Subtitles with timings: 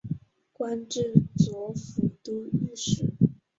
[0.51, 3.13] 官至左副都御史。